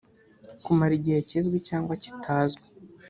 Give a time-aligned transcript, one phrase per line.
[0.63, 2.65] kumara igihe kizwi cyangwa kitazwi